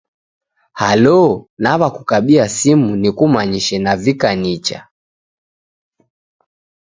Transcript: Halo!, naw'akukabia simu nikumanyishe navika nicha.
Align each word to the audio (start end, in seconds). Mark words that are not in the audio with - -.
Halo!, 0.81 1.19
naw'akukabia 1.63 2.45
simu 2.57 2.89
nikumanyishe 3.01 3.75
navika 3.85 4.29
nicha. 4.41 4.79